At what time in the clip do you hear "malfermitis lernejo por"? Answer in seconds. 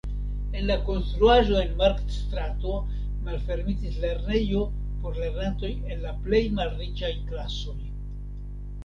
3.27-5.21